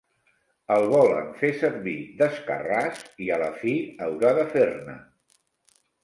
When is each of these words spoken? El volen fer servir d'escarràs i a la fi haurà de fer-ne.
El 0.75 0.83
volen 0.91 1.27
fer 1.41 1.49
servir 1.57 1.91
d'escarràs 2.21 3.03
i 3.25 3.29
a 3.35 3.37
la 3.41 3.51
fi 3.59 3.75
haurà 4.07 4.31
de 4.39 4.47
fer-ne. 4.55 4.97